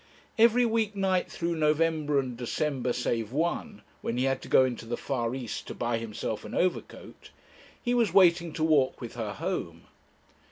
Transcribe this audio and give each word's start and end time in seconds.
Every 0.39 0.65
week 0.65 0.95
night 0.95 1.31
through 1.31 1.55
November 1.57 2.17
and 2.19 2.35
December, 2.35 2.91
save 2.91 3.31
once, 3.31 3.81
when 4.01 4.17
he 4.17 4.23
had 4.23 4.41
to 4.41 4.47
go 4.47 4.65
into 4.65 4.87
the 4.87 4.97
far 4.97 5.35
East 5.35 5.67
to 5.67 5.75
buy 5.75 5.99
himself 5.99 6.43
an 6.43 6.55
overcoat, 6.55 7.29
he 7.79 7.93
was 7.93 8.11
waiting 8.11 8.51
to 8.53 8.63
walk 8.63 8.99
with 8.99 9.13
her 9.13 9.33
home. 9.33 9.81